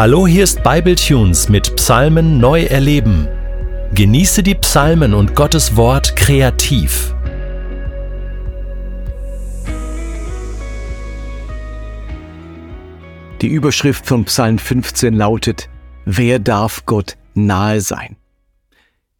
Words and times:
Hallo, 0.00 0.26
hier 0.26 0.44
ist 0.44 0.62
Bibletunes 0.62 1.50
mit 1.50 1.76
Psalmen 1.76 2.38
neu 2.38 2.62
erleben. 2.62 3.28
Genieße 3.94 4.42
die 4.42 4.54
Psalmen 4.54 5.12
und 5.12 5.36
Gottes 5.36 5.76
Wort 5.76 6.16
kreativ. 6.16 7.14
Die 13.42 13.48
Überschrift 13.48 14.06
von 14.06 14.24
Psalm 14.24 14.56
15 14.56 15.12
lautet, 15.12 15.68
Wer 16.06 16.38
darf 16.38 16.86
Gott 16.86 17.18
nahe 17.34 17.82
sein? 17.82 18.16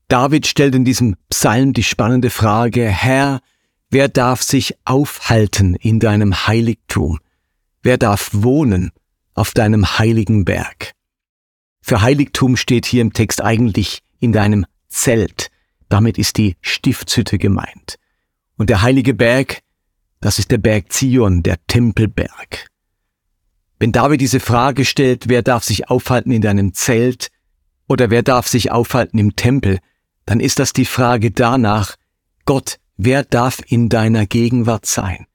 David 0.08 0.46
stellt 0.46 0.74
in 0.74 0.86
diesem 0.86 1.16
Psalm 1.28 1.74
die 1.74 1.84
spannende 1.84 2.30
Frage, 2.30 2.88
Herr, 2.88 3.42
wer 3.90 4.08
darf 4.08 4.40
sich 4.40 4.76
aufhalten 4.86 5.74
in 5.74 6.00
deinem 6.00 6.46
Heiligtum? 6.46 7.18
Wer 7.82 7.98
darf 7.98 8.30
wohnen 8.32 8.92
auf 9.34 9.52
deinem 9.52 9.98
heiligen 9.98 10.44
Berg. 10.44 10.92
Für 11.82 12.02
Heiligtum 12.02 12.56
steht 12.56 12.86
hier 12.86 13.02
im 13.02 13.12
Text 13.12 13.42
eigentlich 13.42 14.00
in 14.18 14.32
deinem 14.32 14.66
Zelt. 14.88 15.50
Damit 15.88 16.18
ist 16.18 16.36
die 16.36 16.56
Stiftshütte 16.60 17.38
gemeint. 17.38 17.96
Und 18.56 18.70
der 18.70 18.82
heilige 18.82 19.14
Berg, 19.14 19.60
das 20.20 20.38
ist 20.38 20.50
der 20.50 20.58
Berg 20.58 20.92
Zion, 20.92 21.42
der 21.42 21.56
Tempelberg. 21.66 22.68
Wenn 23.78 23.92
David 23.92 24.20
diese 24.20 24.40
Frage 24.40 24.84
stellt, 24.84 25.28
wer 25.28 25.42
darf 25.42 25.64
sich 25.64 25.88
aufhalten 25.88 26.32
in 26.32 26.42
deinem 26.42 26.74
Zelt 26.74 27.30
oder 27.88 28.10
wer 28.10 28.22
darf 28.22 28.46
sich 28.46 28.70
aufhalten 28.70 29.18
im 29.18 29.36
Tempel, 29.36 29.78
dann 30.26 30.38
ist 30.38 30.58
das 30.58 30.74
die 30.74 30.84
Frage 30.84 31.30
danach, 31.30 31.96
Gott, 32.44 32.78
wer 32.98 33.24
darf 33.24 33.60
in 33.66 33.88
deiner 33.88 34.26
Gegenwart 34.26 34.84
sein? 34.84 35.26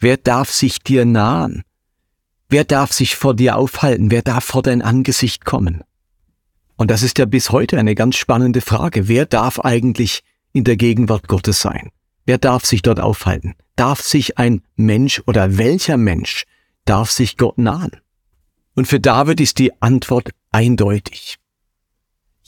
Wer 0.00 0.16
darf 0.16 0.50
sich 0.50 0.80
dir 0.80 1.04
nahen? 1.04 1.62
Wer 2.52 2.64
darf 2.64 2.92
sich 2.92 3.16
vor 3.16 3.34
dir 3.34 3.56
aufhalten? 3.56 4.10
Wer 4.10 4.20
darf 4.20 4.44
vor 4.44 4.62
dein 4.62 4.82
Angesicht 4.82 5.46
kommen? 5.46 5.82
Und 6.76 6.90
das 6.90 7.02
ist 7.02 7.18
ja 7.18 7.24
bis 7.24 7.48
heute 7.48 7.78
eine 7.78 7.94
ganz 7.94 8.16
spannende 8.16 8.60
Frage. 8.60 9.08
Wer 9.08 9.24
darf 9.24 9.60
eigentlich 9.60 10.22
in 10.52 10.64
der 10.64 10.76
Gegenwart 10.76 11.28
Gottes 11.28 11.62
sein? 11.62 11.88
Wer 12.26 12.36
darf 12.36 12.66
sich 12.66 12.82
dort 12.82 13.00
aufhalten? 13.00 13.54
Darf 13.74 14.02
sich 14.02 14.36
ein 14.36 14.60
Mensch 14.76 15.22
oder 15.24 15.56
welcher 15.56 15.96
Mensch 15.96 16.44
darf 16.84 17.10
sich 17.10 17.38
Gott 17.38 17.56
nahen? 17.56 17.92
Und 18.74 18.86
für 18.86 19.00
David 19.00 19.40
ist 19.40 19.58
die 19.58 19.72
Antwort 19.80 20.28
eindeutig. 20.50 21.36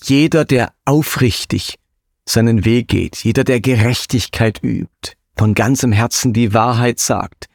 Jeder, 0.05 0.45
der 0.45 0.75
aufrichtig 0.85 1.79
seinen 2.27 2.67
Weg 2.67 2.89
geht, 2.89 3.25
jeder, 3.25 3.43
der 3.43 3.63
Gerechtigkeit 3.63 4.63
übt, 4.63 5.15
von 5.35 5.55
ganzem 5.55 5.93
Herzen 5.93 6.35
die 6.35 6.53
Wahrheit 6.53 7.01
sagt, 7.01 7.49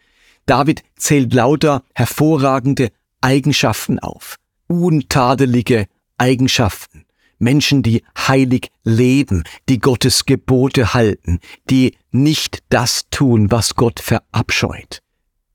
David 0.50 0.82
zählt 0.96 1.32
lauter 1.36 1.84
hervorragende 1.94 2.90
Eigenschaften 3.22 4.00
auf, 4.00 4.38
untadelige 4.66 5.86
Eigenschaften, 6.18 7.06
Menschen, 7.38 7.84
die 7.84 8.04
heilig 8.18 8.72
leben, 8.84 9.44
die 9.70 9.78
Gottes 9.78 10.26
Gebote 10.26 10.96
halten, 10.96 11.40
die 11.70 11.96
nicht 12.10 12.64
das 12.70 13.04
tun, 13.12 13.52
was 13.52 13.76
Gott 13.76 14.00
verabscheut. 14.00 15.04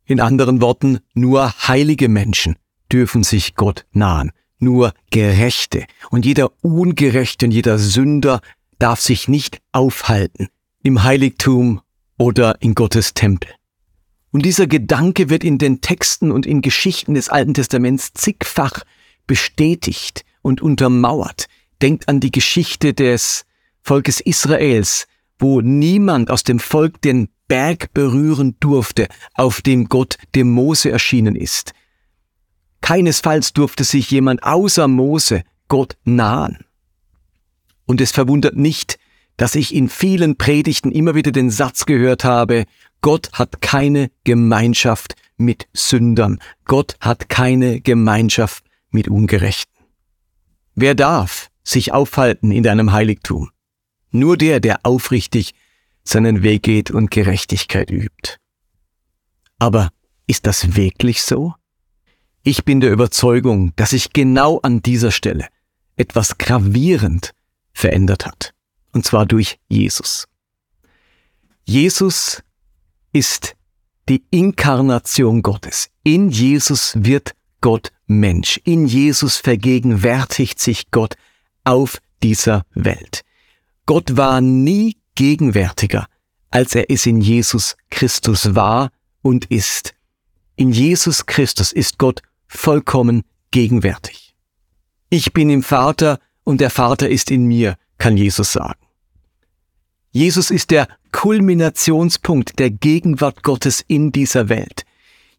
In 0.04 0.20
anderen 0.20 0.60
Worten, 0.60 1.00
nur 1.12 1.52
heilige 1.66 2.08
Menschen 2.08 2.54
dürfen 2.92 3.24
sich 3.24 3.56
Gott 3.56 3.86
nahen, 3.90 4.30
nur 4.60 4.94
Gerechte, 5.10 5.86
und 6.10 6.24
jeder 6.24 6.52
Ungerechte 6.62 7.46
und 7.46 7.50
jeder 7.50 7.80
Sünder 7.80 8.40
darf 8.78 9.00
sich 9.00 9.26
nicht 9.26 9.58
aufhalten 9.72 10.46
im 10.84 11.02
Heiligtum 11.02 11.80
oder 12.16 12.62
in 12.62 12.76
Gottes 12.76 13.12
Tempel. 13.12 13.50
Und 14.34 14.44
dieser 14.44 14.66
Gedanke 14.66 15.30
wird 15.30 15.44
in 15.44 15.58
den 15.58 15.80
Texten 15.80 16.32
und 16.32 16.44
in 16.44 16.60
Geschichten 16.60 17.14
des 17.14 17.28
Alten 17.28 17.54
Testaments 17.54 18.14
zigfach 18.14 18.82
bestätigt 19.28 20.24
und 20.42 20.60
untermauert. 20.60 21.46
Denkt 21.80 22.08
an 22.08 22.18
die 22.18 22.32
Geschichte 22.32 22.94
des 22.94 23.44
Volkes 23.80 24.18
Israels, 24.18 25.06
wo 25.38 25.60
niemand 25.60 26.32
aus 26.32 26.42
dem 26.42 26.58
Volk 26.58 27.00
den 27.00 27.28
Berg 27.46 27.94
berühren 27.94 28.56
durfte, 28.58 29.06
auf 29.34 29.62
dem 29.62 29.88
Gott 29.88 30.18
dem 30.34 30.50
Mose 30.50 30.90
erschienen 30.90 31.36
ist. 31.36 31.72
Keinesfalls 32.80 33.52
durfte 33.52 33.84
sich 33.84 34.10
jemand 34.10 34.42
außer 34.42 34.88
Mose 34.88 35.44
Gott 35.68 35.96
nahen. 36.02 36.64
Und 37.86 38.00
es 38.00 38.10
verwundert 38.10 38.56
nicht, 38.56 38.98
dass 39.36 39.54
ich 39.54 39.74
in 39.74 39.88
vielen 39.88 40.36
Predigten 40.36 40.90
immer 40.90 41.14
wieder 41.14 41.32
den 41.32 41.50
Satz 41.50 41.86
gehört 41.86 42.24
habe, 42.24 42.64
Gott 43.04 43.28
hat 43.34 43.60
keine 43.60 44.10
Gemeinschaft 44.24 45.14
mit 45.36 45.68
Sündern. 45.74 46.38
Gott 46.64 46.96
hat 47.00 47.28
keine 47.28 47.82
Gemeinschaft 47.82 48.64
mit 48.88 49.08
Ungerechten. 49.08 49.84
Wer 50.74 50.94
darf 50.94 51.50
sich 51.62 51.92
aufhalten 51.92 52.50
in 52.50 52.62
deinem 52.62 52.92
Heiligtum? 52.92 53.50
Nur 54.10 54.38
der, 54.38 54.58
der 54.58 54.86
aufrichtig 54.86 55.52
seinen 56.02 56.42
Weg 56.42 56.62
geht 56.62 56.90
und 56.90 57.10
Gerechtigkeit 57.10 57.90
übt. 57.90 58.38
Aber 59.58 59.90
ist 60.26 60.46
das 60.46 60.74
wirklich 60.74 61.24
so? 61.24 61.52
Ich 62.42 62.64
bin 62.64 62.80
der 62.80 62.90
Überzeugung, 62.90 63.76
dass 63.76 63.90
sich 63.90 64.14
genau 64.14 64.60
an 64.60 64.80
dieser 64.80 65.10
Stelle 65.10 65.48
etwas 65.96 66.38
gravierend 66.38 67.32
verändert 67.74 68.24
hat. 68.24 68.54
Und 68.92 69.04
zwar 69.04 69.26
durch 69.26 69.58
Jesus. 69.68 70.26
Jesus 71.66 72.42
ist 73.14 73.54
die 74.08 74.24
Inkarnation 74.30 75.40
Gottes. 75.42 75.88
In 76.02 76.28
Jesus 76.28 76.92
wird 76.96 77.34
Gott 77.62 77.92
Mensch. 78.06 78.60
In 78.64 78.86
Jesus 78.86 79.38
vergegenwärtigt 79.38 80.60
sich 80.60 80.90
Gott 80.90 81.14
auf 81.62 81.98
dieser 82.22 82.66
Welt. 82.74 83.22
Gott 83.86 84.16
war 84.16 84.40
nie 84.40 84.96
gegenwärtiger, 85.14 86.06
als 86.50 86.74
er 86.74 86.90
es 86.90 87.06
in 87.06 87.20
Jesus 87.20 87.76
Christus 87.88 88.54
war 88.54 88.90
und 89.22 89.46
ist. 89.46 89.94
In 90.56 90.72
Jesus 90.72 91.24
Christus 91.24 91.72
ist 91.72 91.98
Gott 91.98 92.20
vollkommen 92.48 93.22
gegenwärtig. 93.50 94.34
Ich 95.08 95.32
bin 95.32 95.48
im 95.50 95.62
Vater 95.62 96.18
und 96.42 96.60
der 96.60 96.70
Vater 96.70 97.08
ist 97.08 97.30
in 97.30 97.46
mir, 97.46 97.76
kann 97.96 98.16
Jesus 98.16 98.52
sagen. 98.52 98.83
Jesus 100.16 100.52
ist 100.52 100.70
der 100.70 100.86
Kulminationspunkt 101.10 102.60
der 102.60 102.70
Gegenwart 102.70 103.42
Gottes 103.42 103.84
in 103.88 104.12
dieser 104.12 104.48
Welt. 104.48 104.84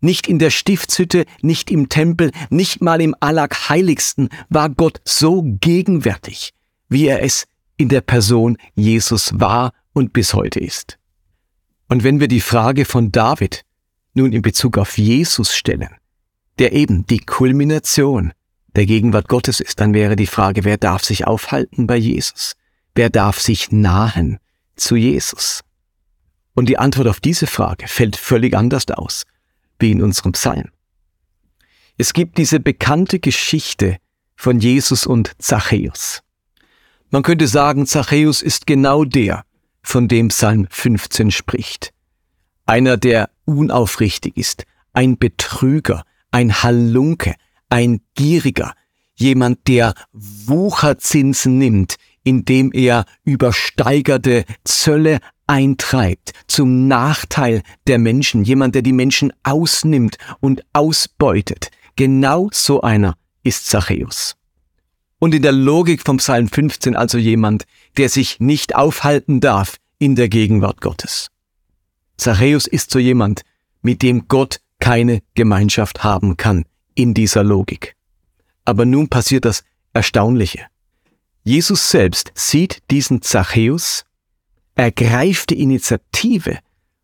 Nicht 0.02 0.28
in 0.28 0.38
der 0.38 0.50
Stiftshütte, 0.50 1.24
nicht 1.42 1.72
im 1.72 1.88
Tempel, 1.88 2.32
nicht 2.50 2.82
mal 2.82 3.00
im 3.00 3.16
Allerheiligsten 3.22 4.28
war 4.50 4.70
Gott 4.70 5.00
so 5.06 5.44
gegenwärtig, 5.62 6.54
wie 6.90 7.08
er 7.08 7.24
es 7.24 7.46
in 7.78 7.88
der 7.88 8.02
Person 8.02 8.58
Jesus 8.76 9.40
war 9.40 9.72
und 9.94 10.12
bis 10.12 10.34
heute 10.34 10.60
ist. 10.60 10.98
Und 11.88 12.04
wenn 12.04 12.20
wir 12.20 12.28
die 12.28 12.42
Frage 12.42 12.84
von 12.84 13.14
David 13.14 13.64
nun 14.14 14.34
in 14.34 14.42
Bezug 14.42 14.78
auf 14.78 14.98
Jesus 14.98 15.56
stellen, 15.56 15.96
der 16.60 16.74
eben 16.74 17.06
die 17.06 17.22
Kulmination 17.22 18.34
der 18.76 18.86
Gegenwart 18.86 19.30
Gottes 19.30 19.62
ist, 19.62 19.80
dann 19.80 19.94
wäre 19.94 20.18
die 20.18 20.28
Frage, 20.28 20.66
wer 20.66 20.76
darf 20.76 21.06
sich 21.06 21.26
aufhalten 21.26 21.88
bei 21.88 21.96
Jesus? 21.96 22.58
Wer 22.94 23.10
darf 23.10 23.40
sich 23.40 23.72
nahen? 23.72 24.38
Zu 24.76 24.96
Jesus? 24.96 25.62
Und 26.54 26.70
die 26.70 26.78
Antwort 26.78 27.08
auf 27.08 27.20
diese 27.20 27.48
Frage 27.48 27.88
fällt 27.88 28.16
völlig 28.16 28.56
anders 28.56 28.88
aus, 28.90 29.24
wie 29.80 29.92
in 29.92 30.02
unserem 30.02 30.32
Psalm. 30.32 30.70
Es 31.98 32.14
gibt 32.14 32.38
diese 32.38 32.60
bekannte 32.60 33.20
Geschichte 33.20 33.98
von 34.36 34.60
Jesus 34.60 35.06
und 35.06 35.32
Zachäus. 35.38 36.22
Man 37.10 37.24
könnte 37.24 37.48
sagen, 37.48 37.86
Zachäus 37.86 38.42
ist 38.42 38.68
genau 38.68 39.06
der, 39.06 39.46
von 39.82 40.08
dem 40.08 40.30
Psalm 40.30 40.68
15 40.70 41.32
spricht. 41.32 41.94
Einer, 42.66 42.98
der 42.98 43.30
unaufrichtig 43.46 44.36
ist, 44.36 44.66
ein 44.94 45.18
Betrüger, 45.18 46.04
ein 46.32 46.64
Halunke, 46.64 47.36
ein 47.70 48.02
Gieriger, 48.16 48.74
jemand, 49.16 49.68
der 49.68 49.94
Wucherzinsen 50.12 51.58
nimmt, 51.58 51.96
indem 52.26 52.72
er 52.74 53.06
übersteigerte 53.24 54.44
Zölle 54.66 55.20
eintreibt 55.48 56.32
zum 56.48 56.88
Nachteil 56.88 57.62
der 57.88 58.00
Menschen, 58.00 58.44
jemand, 58.44 58.76
der 58.76 58.82
die 58.82 58.94
Menschen 58.94 59.32
ausnimmt 59.44 60.18
und 60.42 60.66
ausbeutet. 60.74 61.70
Genau 61.96 62.50
so 62.52 62.82
einer 62.82 63.16
ist 63.44 63.68
Zachäus. 63.68 64.36
Und 65.20 65.34
in 65.34 65.44
der 65.44 65.54
Logik 65.54 66.02
vom 66.02 66.18
Psalm 66.18 66.50
15 66.50 66.96
also 66.96 67.18
jemand, 67.18 67.66
der 67.96 68.10
sich 68.10 68.40
nicht 68.40 68.76
aufhalten 68.76 69.40
darf 69.40 69.78
in 69.98 70.16
der 70.16 70.28
Gegenwart 70.28 70.82
Gottes. 70.82 71.30
Zachäus 72.18 72.68
ist 72.68 72.92
so 72.92 73.00
jemand, 73.00 73.42
mit 73.82 74.02
dem 74.02 74.28
Gott 74.28 74.60
keine 74.80 75.22
Gemeinschaft 75.36 76.04
haben 76.04 76.38
kann 76.38 76.66
in 76.96 77.14
dieser 77.14 77.44
Logik. 77.44 77.96
Aber 78.66 78.86
nun 78.86 79.10
passiert 79.10 79.46
das 79.46 79.64
Erstaunliche. 79.94 80.66
Jesus 81.48 81.92
selbst 81.92 82.32
sieht 82.34 82.82
diesen 82.90 83.22
Zachäus, 83.22 84.04
ergreift 84.74 85.52
die 85.52 85.62
Initiative 85.62 86.58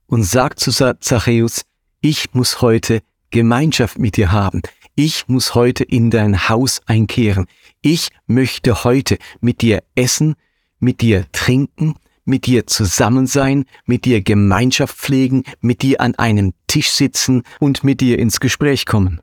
und 0.07 0.23
sagt 0.23 0.59
zu 0.59 0.71
Zachäus, 0.71 1.61
ich 2.01 2.33
muss 2.33 2.59
heute 2.63 3.03
Gemeinschaft 3.29 3.99
mit 3.99 4.17
dir 4.17 4.31
haben. 4.31 4.63
ich 4.95 5.27
muss 5.27 5.53
heute 5.53 5.83
in 5.83 6.09
dein 6.09 6.49
Haus 6.49 6.81
einkehren. 6.87 7.45
Ich 7.81 8.09
möchte 8.25 8.83
heute 8.83 9.19
mit 9.41 9.61
dir 9.61 9.83
essen, 9.93 10.35
mit 10.79 11.01
dir 11.01 11.27
trinken, 11.31 11.93
mit 12.25 12.47
dir 12.47 12.65
zusammen 12.65 13.27
sein, 13.27 13.65
mit 13.85 14.05
dir 14.05 14.23
Gemeinschaft 14.23 14.97
pflegen, 14.97 15.43
mit 15.59 15.83
dir 15.83 16.01
an 16.01 16.15
einem 16.15 16.53
Tisch 16.65 16.89
sitzen 16.89 17.43
und 17.59 17.83
mit 17.83 18.01
dir 18.01 18.17
ins 18.17 18.39
Gespräch 18.39 18.87
kommen. 18.87 19.21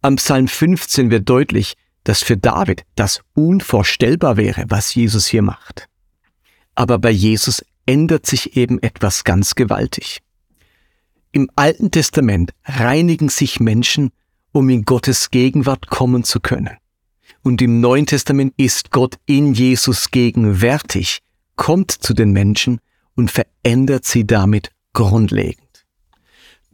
Am 0.00 0.16
Psalm 0.16 0.48
15 0.48 1.10
wird 1.10 1.28
deutlich, 1.28 1.74
dass 2.04 2.22
für 2.22 2.36
David 2.36 2.84
das 2.94 3.20
unvorstellbar 3.34 4.36
wäre, 4.36 4.64
was 4.68 4.94
Jesus 4.94 5.26
hier 5.26 5.42
macht. 5.42 5.88
Aber 6.74 6.98
bei 6.98 7.10
Jesus 7.10 7.64
ändert 7.86 8.26
sich 8.26 8.56
eben 8.56 8.82
etwas 8.82 9.24
ganz 9.24 9.54
gewaltig. 9.54 10.20
Im 11.32 11.50
Alten 11.56 11.90
Testament 11.90 12.52
reinigen 12.64 13.28
sich 13.28 13.58
Menschen, 13.58 14.12
um 14.52 14.68
in 14.68 14.84
Gottes 14.84 15.30
Gegenwart 15.30 15.88
kommen 15.88 16.24
zu 16.24 16.40
können. 16.40 16.76
Und 17.42 17.60
im 17.60 17.80
Neuen 17.80 18.06
Testament 18.06 18.54
ist 18.56 18.90
Gott 18.90 19.16
in 19.26 19.52
Jesus 19.52 20.10
gegenwärtig, 20.10 21.20
kommt 21.56 21.90
zu 21.90 22.14
den 22.14 22.30
Menschen 22.32 22.80
und 23.16 23.30
verändert 23.30 24.04
sie 24.04 24.26
damit 24.26 24.70
grundlegend. 24.92 25.84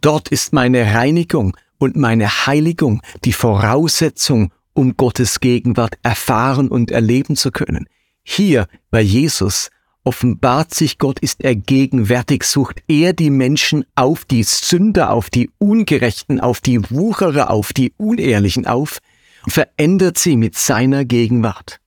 Dort 0.00 0.28
ist 0.28 0.52
meine 0.52 0.94
Reinigung 0.94 1.56
und 1.78 1.96
meine 1.96 2.46
Heiligung 2.46 3.02
die 3.24 3.32
Voraussetzung, 3.32 4.52
um 4.72 4.96
Gottes 4.96 5.40
Gegenwart 5.40 5.98
erfahren 6.02 6.68
und 6.68 6.90
erleben 6.90 7.36
zu 7.36 7.50
können. 7.50 7.86
Hier 8.22 8.66
bei 8.90 9.00
Jesus 9.00 9.70
offenbart 10.04 10.74
sich 10.74 10.98
Gott, 10.98 11.18
ist 11.18 11.42
er 11.42 11.54
gegenwärtig, 11.54 12.44
sucht 12.44 12.82
er 12.88 13.12
die 13.12 13.30
Menschen 13.30 13.84
auf, 13.94 14.24
die 14.24 14.42
Sünder, 14.42 15.10
auf 15.10 15.30
die 15.30 15.50
Ungerechten, 15.58 16.40
auf 16.40 16.60
die 16.60 16.90
Wucherer, 16.90 17.50
auf 17.50 17.72
die 17.72 17.92
Unehrlichen 17.96 18.66
auf, 18.66 18.98
verändert 19.46 20.18
sie 20.18 20.36
mit 20.36 20.56
seiner 20.56 21.04
Gegenwart. 21.04 21.80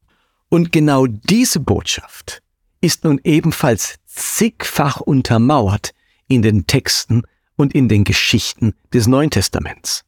Und 0.49 0.71
genau 0.71 1.07
diese 1.07 1.59
Botschaft 1.59 2.41
ist 2.81 3.03
nun 3.03 3.19
ebenfalls 3.23 3.95
zigfach 4.05 4.99
untermauert 5.01 5.93
in 6.27 6.41
den 6.41 6.67
Texten 6.67 7.23
und 7.55 7.73
in 7.73 7.87
den 7.87 8.03
Geschichten 8.03 8.73
des 8.93 9.07
Neuen 9.07 9.29
Testaments. 9.29 10.03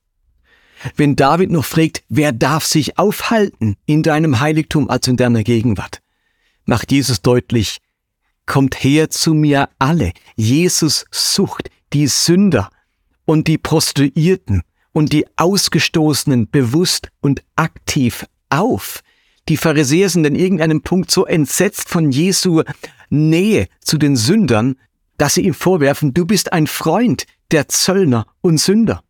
Wenn 0.95 1.15
David 1.15 1.51
noch 1.51 1.65
fragt, 1.65 2.03
wer 2.09 2.31
darf 2.31 2.65
sich 2.65 2.97
aufhalten 2.97 3.75
in 3.85 4.03
deinem 4.03 4.39
Heiligtum 4.39 4.89
als 4.89 5.07
in 5.07 5.17
deiner 5.17 5.43
Gegenwart, 5.43 6.01
macht 6.65 6.91
Jesus 6.91 7.21
deutlich, 7.21 7.79
kommt 8.45 8.83
her 8.83 9.09
zu 9.09 9.33
mir 9.33 9.69
alle. 9.79 10.11
Jesus 10.35 11.05
sucht 11.11 11.69
die 11.93 12.07
Sünder 12.07 12.69
und 13.25 13.47
die 13.47 13.57
Prostituierten 13.57 14.61
und 14.91 15.11
die 15.11 15.25
Ausgestoßenen 15.35 16.49
bewusst 16.49 17.09
und 17.21 17.43
aktiv 17.55 18.25
auf. 18.49 19.01
Die 19.49 19.57
Pharisäer 19.57 20.09
sind 20.09 20.25
in 20.25 20.35
irgendeinem 20.35 20.81
Punkt 20.81 21.11
so 21.11 21.25
entsetzt 21.25 21.89
von 21.89 22.11
Jesu 22.11 22.63
Nähe 23.09 23.67
zu 23.81 23.97
den 23.97 24.15
Sündern, 24.15 24.75
dass 25.17 25.35
sie 25.35 25.41
ihm 25.41 25.53
vorwerfen, 25.53 26.13
du 26.13 26.25
bist 26.25 26.51
ein 26.51 26.67
Freund 26.67 27.25
der 27.51 27.67
Zöllner 27.67 28.25
und 28.41 28.59
Sünder. 28.59 29.03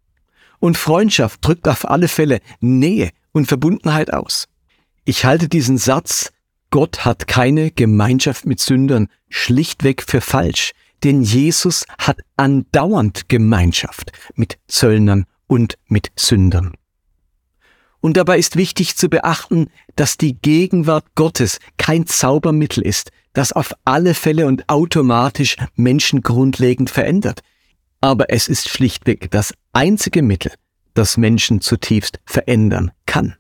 Und 0.66 0.78
Freundschaft 0.78 1.46
drückt 1.46 1.68
auf 1.68 1.88
alle 1.88 2.08
Fälle 2.08 2.40
Nähe 2.60 3.12
und 3.34 3.46
Verbundenheit 3.46 4.12
aus. 4.12 4.48
Ich 5.04 5.24
halte 5.24 5.48
diesen 5.48 5.78
Satz 5.78 6.32
Gott 6.72 7.06
hat 7.06 7.28
keine 7.28 7.70
Gemeinschaft 7.70 8.48
mit 8.48 8.60
Sündern 8.60 9.10
schlichtweg 9.30 10.02
für 10.02 10.22
falsch, 10.22 10.72
denn 11.04 11.22
Jesus 11.22 11.86
hat 12.00 12.18
andauernd 12.36 13.30
Gemeinschaft 13.30 14.12
mit 14.34 14.58
Zöllnern 14.68 15.26
und 15.46 15.78
mit 15.86 16.12
Sündern. 16.16 16.74
Und 18.00 18.18
dabei 18.18 18.40
ist 18.40 18.56
wichtig 18.56 18.98
zu 18.98 19.08
beachten, 19.08 19.68
dass 19.96 20.18
die 20.18 20.34
Gegenwart 20.34 21.06
Gottes 21.14 21.60
kein 21.78 22.08
Zaubermittel 22.08 22.82
ist, 22.82 23.12
das 23.34 23.54
auf 23.54 23.76
alle 23.86 24.16
Fälle 24.16 24.48
und 24.48 24.68
automatisch 24.68 25.58
Menschen 25.76 26.24
grundlegend 26.24 26.90
verändert. 26.90 27.42
Aber 28.02 28.32
es 28.32 28.48
ist 28.48 28.70
schlichtweg 28.70 29.30
das 29.30 29.54
einzige 29.76 30.22
Mittel, 30.22 30.54
das 30.94 31.18
Menschen 31.18 31.62
zutiefst 31.62 32.20
verändern 32.26 32.92
kann. 33.06 33.36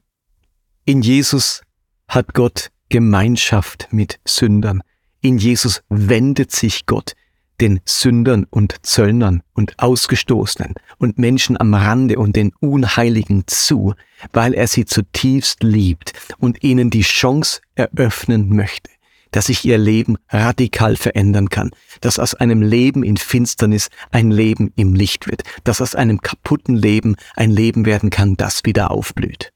In 0.83 1.01
Jesus 1.01 1.61
hat 2.07 2.33
Gott 2.33 2.69
Gemeinschaft 2.89 3.87
mit 3.91 4.19
Sündern. 4.25 4.83
In 5.21 5.37
Jesus 5.37 5.81
wendet 5.89 6.51
sich 6.51 6.85
Gott 6.85 7.13
den 7.61 7.79
Sündern 7.85 8.45
und 8.49 8.85
Zöllnern 8.85 9.41
und 9.53 9.79
Ausgestoßenen 9.79 10.75
und 10.97 11.17
Menschen 11.17 11.59
am 11.59 11.73
Rande 11.73 12.19
und 12.19 12.35
den 12.35 12.51
Unheiligen 12.59 13.43
zu, 13.47 13.93
weil 14.33 14.53
er 14.53 14.67
sie 14.67 14.85
zutiefst 14.85 15.63
liebt 15.63 16.13
und 16.37 16.63
ihnen 16.63 16.89
die 16.89 17.01
Chance 17.01 17.61
eröffnen 17.75 18.49
möchte, 18.49 18.91
dass 19.35 19.47
sich 19.47 19.65
ihr 19.65 19.77
Leben 19.77 20.15
radikal 20.29 20.95
verändern 20.95 21.49
kann, 21.49 21.71
dass 21.99 22.19
aus 22.19 22.35
einem 22.35 22.61
Leben 22.61 23.03
in 23.03 23.17
Finsternis 23.17 23.89
ein 24.11 24.31
Leben 24.31 24.71
im 24.77 24.93
Licht 24.93 25.27
wird, 25.27 25.43
dass 25.65 25.81
aus 25.81 25.93
einem 25.93 26.21
kaputten 26.21 26.73
Leben 26.73 27.17
ein 27.35 27.51
Leben 27.51 27.85
werden 27.85 28.11
kann, 28.11 28.37
das 28.37 28.63
wieder 28.63 28.91
aufblüht. 28.91 29.51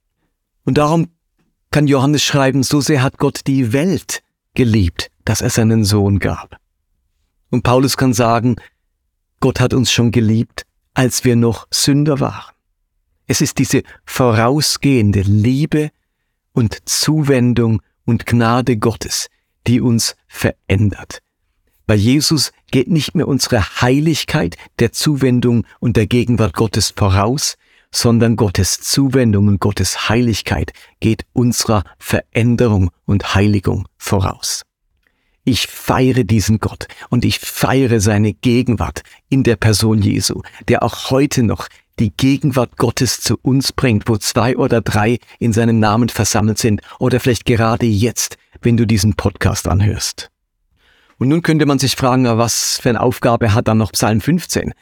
Und 0.65 0.77
darum 0.77 1.07
kann 1.71 1.87
Johannes 1.87 2.23
schreiben, 2.23 2.61
so 2.61 2.81
sehr 2.81 3.01
hat 3.01 3.19
Gott 3.19 3.47
die 3.47 3.71
Welt 3.71 4.21
geliebt, 4.53 5.11
dass 5.23 5.39
er 5.39 5.49
seinen 5.49 5.85
Sohn 5.85 6.19
gab. 6.19 6.57
Und 7.49 7.63
Paulus 7.63 7.95
kann 7.95 8.11
sagen, 8.11 8.57
Gott 9.39 9.61
hat 9.61 9.73
uns 9.73 9.93
schon 9.93 10.11
geliebt, 10.11 10.63
als 10.93 11.23
wir 11.23 11.37
noch 11.37 11.67
Sünder 11.71 12.19
waren. 12.19 12.53
Es 13.27 13.39
ist 13.39 13.59
diese 13.59 13.83
vorausgehende 14.03 15.21
Liebe 15.21 15.91
und 16.51 16.77
Zuwendung 16.83 17.81
und 18.03 18.25
Gnade 18.25 18.75
Gottes, 18.75 19.29
die 19.67 19.81
uns 19.81 20.15
verändert. 20.27 21.21
Bei 21.87 21.95
Jesus 21.95 22.51
geht 22.69 22.87
nicht 22.87 23.15
mehr 23.15 23.27
unsere 23.27 23.81
Heiligkeit 23.81 24.57
der 24.77 24.91
Zuwendung 24.91 25.65
und 25.79 25.97
der 25.97 26.05
Gegenwart 26.05 26.53
Gottes 26.53 26.93
voraus, 26.95 27.57
sondern 27.91 28.35
Gottes 28.35 28.79
Zuwendung 28.79 29.47
und 29.47 29.59
Gottes 29.59 30.09
Heiligkeit 30.09 30.71
geht 30.99 31.25
unserer 31.33 31.83
Veränderung 31.97 32.91
und 33.05 33.33
Heiligung 33.33 33.87
voraus. 33.97 34.63
Ich 35.43 35.65
feiere 35.65 36.23
diesen 36.23 36.59
Gott 36.59 36.87
und 37.09 37.25
ich 37.25 37.39
feiere 37.39 37.99
seine 38.01 38.33
Gegenwart 38.33 39.01
in 39.29 39.43
der 39.43 39.55
Person 39.55 40.01
Jesu, 40.01 40.43
der 40.67 40.83
auch 40.83 41.09
heute 41.09 41.41
noch 41.41 41.67
die 41.97 42.11
Gegenwart 42.15 42.77
Gottes 42.77 43.19
zu 43.19 43.37
uns 43.41 43.73
bringt, 43.73 44.07
wo 44.07 44.17
zwei 44.17 44.55
oder 44.57 44.81
drei 44.81 45.17
in 45.39 45.53
seinem 45.53 45.79
Namen 45.79 46.09
versammelt 46.09 46.59
sind 46.59 46.81
oder 46.99 47.19
vielleicht 47.19 47.45
gerade 47.45 47.85
jetzt, 47.85 48.37
wenn 48.61 48.77
du 48.77 48.85
diesen 48.85 49.15
Podcast 49.15 49.67
anhörst. 49.67 50.29
Und 51.17 51.27
nun 51.27 51.41
könnte 51.41 51.65
man 51.65 51.79
sich 51.79 51.95
fragen, 51.95 52.25
was 52.25 52.79
für 52.81 52.89
eine 52.89 53.01
Aufgabe 53.01 53.53
hat 53.53 53.67
dann 53.67 53.77
noch 53.77 53.91
Psalm 53.91 54.21
15? 54.21 54.73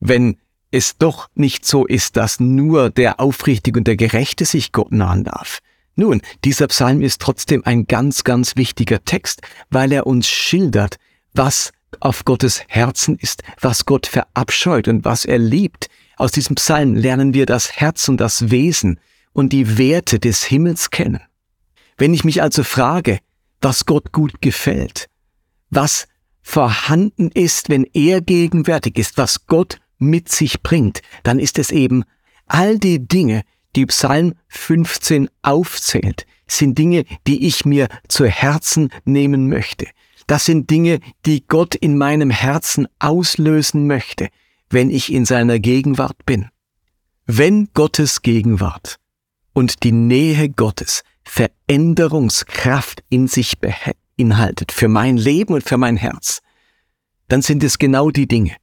Wenn 0.00 0.38
es 0.70 0.96
doch 0.96 1.28
nicht 1.34 1.66
so 1.66 1.86
ist, 1.86 2.16
dass 2.16 2.40
nur 2.40 2.90
der 2.90 3.20
Aufrichtige 3.20 3.78
und 3.78 3.86
der 3.86 3.96
Gerechte 3.96 4.46
sich 4.46 4.72
Gott 4.72 4.90
nahen 4.90 5.22
darf. 5.22 5.60
Nun, 5.94 6.22
dieser 6.44 6.66
Psalm 6.68 7.02
ist 7.02 7.20
trotzdem 7.20 7.62
ein 7.66 7.86
ganz, 7.86 8.24
ganz 8.24 8.56
wichtiger 8.56 9.04
Text, 9.04 9.42
weil 9.70 9.92
er 9.92 10.06
uns 10.06 10.26
schildert, 10.26 10.96
was 11.34 11.72
auf 12.00 12.24
Gottes 12.24 12.62
Herzen 12.68 13.18
ist, 13.18 13.42
was 13.60 13.84
Gott 13.84 14.06
verabscheut 14.06 14.88
und 14.88 15.04
was 15.04 15.26
er 15.26 15.38
liebt. 15.38 15.88
Aus 16.16 16.32
diesem 16.32 16.56
Psalm 16.56 16.94
lernen 16.94 17.34
wir 17.34 17.44
das 17.44 17.72
Herz 17.72 18.08
und 18.08 18.16
das 18.18 18.50
Wesen 18.50 18.98
und 19.34 19.52
die 19.52 19.76
Werte 19.76 20.18
des 20.18 20.42
Himmels 20.42 20.90
kennen. 20.90 21.20
Wenn 21.96 22.14
ich 22.14 22.24
mich 22.24 22.42
also 22.42 22.64
frage, 22.64 23.18
was 23.60 23.86
Gott 23.86 24.12
gut 24.12 24.40
gefällt, 24.40 25.08
was 25.70 26.08
vorhanden 26.42 27.30
ist, 27.32 27.68
wenn 27.68 27.84
er 27.92 28.20
gegenwärtig 28.20 28.98
ist, 28.98 29.16
was 29.18 29.46
Gott 29.46 29.78
mit 29.98 30.28
sich 30.28 30.62
bringt, 30.62 31.00
dann 31.22 31.38
ist 31.38 31.58
es 31.58 31.70
eben 31.70 32.04
all 32.46 32.78
die 32.78 33.06
Dinge, 33.06 33.42
die 33.76 33.86
Psalm 33.86 34.34
15 34.48 35.30
aufzählt, 35.42 36.26
sind 36.46 36.76
Dinge, 36.76 37.04
die 37.26 37.46
ich 37.46 37.64
mir 37.64 37.88
zu 38.08 38.26
Herzen 38.26 38.90
nehmen 39.04 39.48
möchte. 39.48 39.86
Das 40.26 40.44
sind 40.44 40.70
Dinge, 40.70 41.00
die 41.24 41.46
Gott 41.46 41.74
in 41.74 41.96
meinem 41.96 42.30
Herzen 42.30 42.86
auslösen 42.98 43.86
möchte, 43.86 44.28
wenn 44.68 44.90
ich 44.90 45.12
in 45.12 45.24
seiner 45.24 45.58
Gegenwart 45.58 46.26
bin. 46.26 46.48
Wenn 47.26 47.68
Gottes 47.74 48.22
Gegenwart 48.22 48.96
und 49.52 49.82
die 49.84 49.92
Nähe 49.92 50.48
Gottes 50.48 51.02
Veränderungskraft 51.24 53.02
in 53.08 53.28
sich 53.28 53.54
beinhaltet 53.58 54.72
für 54.72 54.88
mein 54.88 55.16
Leben 55.16 55.54
und 55.54 55.62
für 55.62 55.76
mein 55.76 55.96
Herz, 55.96 56.40
dann 57.28 57.42
sind 57.42 57.64
es 57.64 57.78
genau 57.78 58.10
die 58.10 58.28
Dinge, 58.28 58.56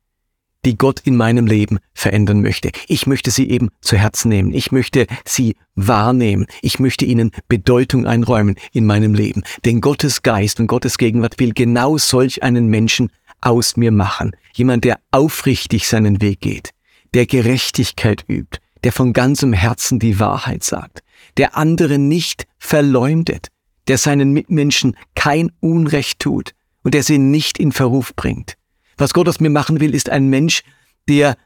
die 0.65 0.77
Gott 0.77 0.99
in 1.01 1.15
meinem 1.15 1.47
Leben 1.47 1.79
verändern 1.93 2.41
möchte. 2.41 2.71
Ich 2.87 3.07
möchte 3.07 3.31
sie 3.31 3.49
eben 3.49 3.69
zu 3.81 3.97
Herzen 3.97 4.29
nehmen. 4.29 4.53
Ich 4.53 4.71
möchte 4.71 5.07
sie 5.25 5.55
wahrnehmen. 5.75 6.45
Ich 6.61 6.79
möchte 6.79 7.05
ihnen 7.05 7.31
Bedeutung 7.47 8.05
einräumen 8.05 8.55
in 8.73 8.85
meinem 8.85 9.13
Leben. 9.13 9.43
Denn 9.65 9.81
Gottes 9.81 10.21
Geist 10.21 10.59
und 10.59 10.67
Gottes 10.67 10.97
Gegenwart 10.97 11.39
will 11.39 11.53
genau 11.53 11.97
solch 11.97 12.43
einen 12.43 12.67
Menschen 12.67 13.11
aus 13.41 13.77
mir 13.77 13.91
machen. 13.91 14.35
Jemand, 14.53 14.83
der 14.83 14.99
aufrichtig 15.11 15.87
seinen 15.87 16.21
Weg 16.21 16.41
geht, 16.41 16.71
der 17.13 17.25
Gerechtigkeit 17.25 18.25
übt, 18.27 18.59
der 18.83 18.91
von 18.91 19.13
ganzem 19.13 19.53
Herzen 19.53 19.99
die 19.99 20.19
Wahrheit 20.19 20.63
sagt, 20.63 21.01
der 21.37 21.57
andere 21.57 21.97
nicht 21.97 22.47
verleumdet, 22.57 23.47
der 23.87 23.97
seinen 23.97 24.31
Mitmenschen 24.31 24.95
kein 25.15 25.51
Unrecht 25.59 26.19
tut 26.19 26.53
und 26.83 26.93
der 26.93 27.03
sie 27.03 27.17
nicht 27.17 27.57
in 27.57 27.71
Verruf 27.71 28.15
bringt. 28.15 28.55
Was 28.97 29.13
Gott 29.13 29.27
aus 29.27 29.39
mir 29.39 29.49
machen 29.49 29.79
will, 29.79 29.95
ist 29.95 30.09
ein 30.09 30.27
Mensch, 30.27 30.63
der 31.07 31.37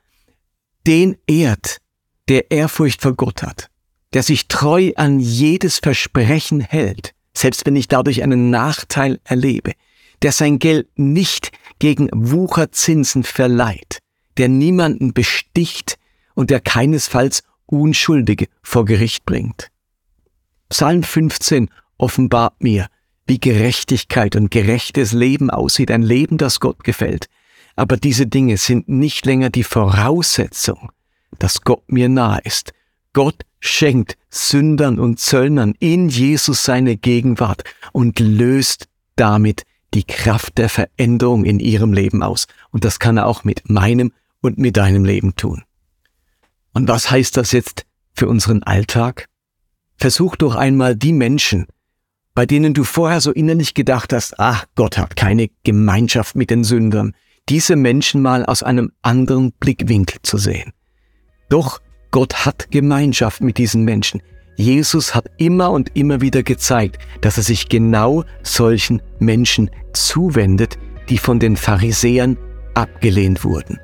den 0.86 1.18
ehrt, 1.28 1.78
der 2.28 2.52
Ehrfurcht 2.52 3.02
vor 3.02 3.14
Gott 3.14 3.44
hat, 3.44 3.70
der 4.14 4.24
sich 4.24 4.48
treu 4.48 4.92
an 4.96 5.20
jedes 5.20 5.80
Versprechen 5.80 6.62
hält, 6.62 7.14
selbst 7.36 7.66
wenn 7.66 7.76
ich 7.76 7.88
dadurch 7.88 8.24
einen 8.24 8.50
Nachteil 8.50 9.20
erlebe, 9.24 9.74
der 10.22 10.32
sein 10.32 10.60
Geld 10.60 10.88
nicht 10.98 11.52
gegen 11.80 12.10
Wucherzinsen 12.12 13.24
verleiht, 13.24 14.00
der 14.38 14.50
niemanden 14.50 15.14
besticht 15.14 15.98
und 16.34 16.50
der 16.50 16.60
keinesfalls 16.60 17.44
Unschuldige 17.82 18.48
vor 18.62 18.86
Gericht 18.86 19.26
bringt. 19.26 19.70
Psalm 20.70 21.04
15 21.04 21.70
offenbart 21.98 22.62
mir, 22.62 22.88
wie 23.26 23.40
Gerechtigkeit 23.40 24.36
und 24.36 24.52
gerechtes 24.52 25.14
Leben 25.14 25.50
aussieht, 25.50 25.92
ein 25.92 26.02
Leben, 26.02 26.38
das 26.38 26.60
Gott 26.60 26.84
gefällt. 26.84 27.28
Aber 27.76 27.98
diese 27.98 28.28
Dinge 28.28 28.58
sind 28.58 28.90
nicht 28.90 29.26
länger 29.26 29.50
die 29.50 29.64
Voraussetzung, 29.64 30.92
dass 31.40 31.62
Gott 31.62 31.92
mir 31.92 32.10
nahe 32.10 32.42
ist. 32.44 32.74
Gott 33.14 33.44
schenkt 33.60 34.18
Sündern 34.30 35.00
und 35.00 35.20
Zöllnern 35.20 35.74
in 35.80 36.10
Jesus 36.10 36.64
seine 36.64 36.98
Gegenwart 36.98 37.64
und 37.92 38.20
löst 38.20 38.88
damit 39.16 39.64
die 39.94 40.04
Kraft 40.04 40.58
der 40.58 40.70
Veränderung 40.70 41.46
in 41.46 41.60
ihrem 41.60 41.94
Leben 41.94 42.24
aus. 42.24 42.48
Und 42.72 42.84
das 42.84 43.00
kann 43.00 43.18
er 43.18 43.28
auch 43.28 43.44
mit 43.44 43.70
meinem 43.70 44.12
und 44.42 44.58
mit 44.58 44.78
deinem 44.78 45.06
Leben 45.06 45.36
tun. 45.36 45.64
Und 46.74 46.88
was 46.88 47.10
heißt 47.10 47.38
das 47.38 47.52
jetzt 47.52 47.86
für 48.14 48.28
unseren 48.28 48.64
Alltag? 48.64 49.28
Versuch 49.98 50.36
doch 50.36 50.56
einmal 50.56 50.96
die 50.96 51.14
Menschen, 51.14 51.68
bei 52.36 52.46
denen 52.46 52.74
du 52.74 52.84
vorher 52.84 53.22
so 53.22 53.32
innerlich 53.32 53.74
gedacht 53.74 54.12
hast, 54.12 54.40
ach, 54.40 54.66
Gott 54.76 54.98
hat 54.98 55.16
keine 55.16 55.50
Gemeinschaft 55.64 56.36
mit 56.36 56.50
den 56.50 56.64
Sündern, 56.64 57.14
diese 57.50 57.76
Menschen 57.76 58.22
mal 58.22 58.46
aus 58.46 58.64
einem 58.64 58.92
anderen 59.02 59.52
Blickwinkel 59.52 60.20
zu 60.24 60.38
sehen. 60.38 60.74
Doch 61.50 61.80
Gott 62.12 62.46
hat 62.46 62.72
Gemeinschaft 62.72 63.42
mit 63.42 63.58
diesen 63.58 63.84
Menschen. 63.84 64.22
Jesus 64.56 65.14
hat 65.16 65.26
immer 65.38 65.72
und 65.72 65.96
immer 65.96 66.22
wieder 66.22 66.44
gezeigt, 66.44 67.00
dass 67.22 67.38
er 67.38 67.44
sich 67.44 67.70
genau 67.70 68.24
solchen 68.44 69.02
Menschen 69.20 69.70
zuwendet, 69.94 70.78
die 71.10 71.18
von 71.18 71.40
den 71.40 71.58
Pharisäern 71.58 72.38
abgelehnt 72.76 73.44
wurden. 73.44 73.80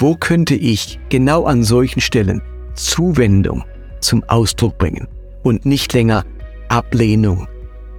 Wo 0.00 0.14
könnte 0.14 0.54
ich 0.54 0.98
genau 1.10 1.44
an 1.44 1.62
solchen 1.62 2.00
Stellen 2.00 2.40
Zuwendung 2.74 3.64
zum 4.00 4.24
Ausdruck 4.28 4.78
bringen 4.78 5.08
und 5.42 5.66
nicht 5.66 5.92
länger 5.92 6.24
Ablehnung, 6.70 7.46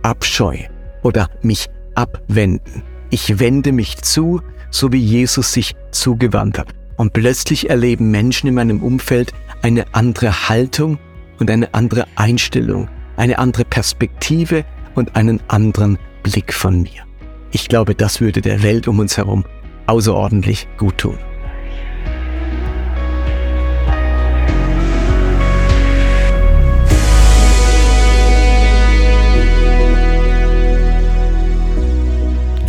Abscheu 0.02 0.58
oder 1.04 1.30
mich 1.44 1.68
abwenden? 1.94 2.82
Ich 3.12 3.40
wende 3.40 3.72
mich 3.72 3.98
zu, 3.98 4.42
so 4.72 4.92
wie 4.92 4.98
Jesus 4.98 5.54
sich 5.54 5.76
zugewandt 5.92 6.58
hat. 6.58 6.70
Und 6.98 7.14
plötzlich 7.14 7.70
erleben 7.70 8.10
Menschen 8.10 8.48
in 8.48 8.56
meinem 8.56 8.82
Umfeld 8.82 9.32
eine 9.62 9.86
andere 9.94 10.50
Haltung 10.50 10.98
und 11.40 11.52
eine 11.52 11.72
andere 11.76 12.06
Einstellung, 12.16 12.90
eine 13.16 13.38
andere 13.38 13.64
Perspektive 13.64 14.66
und 14.96 15.16
einen 15.16 15.40
anderen 15.50 16.00
Blick 16.24 16.52
von 16.52 16.82
mir. 16.82 17.06
Ich 17.52 17.68
glaube, 17.68 17.94
das 17.94 18.22
würde 18.22 18.42
der 18.42 18.64
Welt 18.64 18.88
um 18.88 18.98
uns 18.98 19.18
herum 19.18 19.46
außerordentlich 19.86 20.68
gut 20.80 20.98
tun. 20.98 21.20